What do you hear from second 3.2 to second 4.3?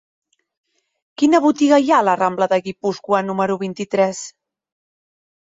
número vint-i-tres?